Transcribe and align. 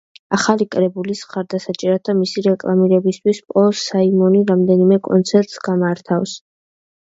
ახალი 0.35 0.65
კრებულის 0.75 1.19
მხარდასაჭერად 1.25 2.03
და 2.09 2.15
მისი 2.21 2.43
რეკლამირებისთვის 2.47 3.43
პოლ 3.53 3.71
საიმონი 3.83 4.43
რამდენიმე 4.55 5.01
კონცერტს 5.11 5.65
გამართავს. 5.71 6.37